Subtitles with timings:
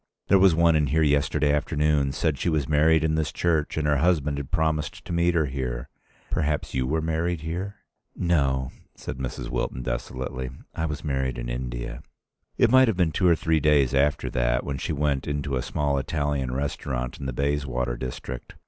[0.29, 3.85] There was one in here yesterday afternoon said she was married in this church and
[3.87, 5.89] her husband had promised to meet her here.
[6.31, 7.75] Perhaps you were married here?"
[8.15, 9.49] "No," said Mrs.
[9.51, 10.49] Wilton, desolately.
[10.73, 12.01] "I was married in India."
[12.57, 15.61] It might have been two or three days after that, when she went into a
[15.61, 18.55] small Italian restaurant in the Bayswater district.